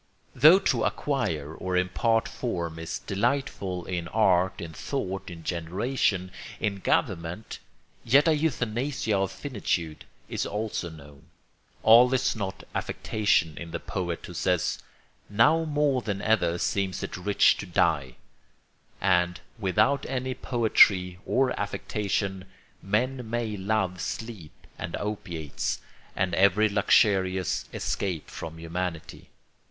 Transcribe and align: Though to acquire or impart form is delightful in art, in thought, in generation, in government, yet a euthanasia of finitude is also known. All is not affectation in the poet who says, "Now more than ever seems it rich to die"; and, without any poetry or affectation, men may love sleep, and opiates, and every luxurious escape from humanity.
Though 0.33 0.57
to 0.57 0.83
acquire 0.83 1.53
or 1.53 1.77
impart 1.77 2.27
form 2.27 2.79
is 2.79 2.97
delightful 2.97 3.85
in 3.85 4.07
art, 4.07 4.59
in 4.59 4.73
thought, 4.73 5.29
in 5.29 5.43
generation, 5.43 6.31
in 6.59 6.77
government, 6.79 7.59
yet 8.03 8.27
a 8.27 8.35
euthanasia 8.35 9.15
of 9.15 9.31
finitude 9.31 10.05
is 10.27 10.43
also 10.43 10.89
known. 10.89 11.25
All 11.83 12.11
is 12.15 12.35
not 12.35 12.63
affectation 12.73 13.55
in 13.59 13.69
the 13.69 13.79
poet 13.79 14.25
who 14.25 14.33
says, 14.33 14.79
"Now 15.29 15.65
more 15.65 16.01
than 16.01 16.19
ever 16.23 16.57
seems 16.57 17.03
it 17.03 17.15
rich 17.15 17.55
to 17.57 17.67
die"; 17.67 18.15
and, 18.99 19.39
without 19.59 20.07
any 20.07 20.33
poetry 20.33 21.19
or 21.27 21.51
affectation, 21.59 22.45
men 22.81 23.29
may 23.29 23.55
love 23.55 24.01
sleep, 24.01 24.65
and 24.79 24.95
opiates, 24.95 25.79
and 26.15 26.33
every 26.33 26.69
luxurious 26.69 27.65
escape 27.71 28.31
from 28.31 28.57
humanity. 28.57 29.29